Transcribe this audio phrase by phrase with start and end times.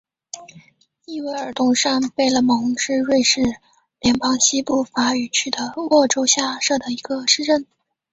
[1.05, 3.39] 伊韦尔东上贝勒蒙是瑞士
[3.99, 7.67] 联邦西部法语区的沃州下设的一个市镇。